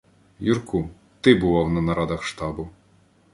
—Юрку, 0.39 0.89
ти 1.21 1.35
бував 1.35 1.69
на 1.73 1.81
нарадах 1.81 2.23
штабу. 2.23 2.69